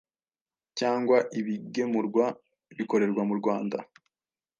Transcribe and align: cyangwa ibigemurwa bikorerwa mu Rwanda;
cyangwa 0.79 1.17
ibigemurwa 1.39 2.25
bikorerwa 2.77 3.21
mu 3.29 3.33
Rwanda; 3.39 3.77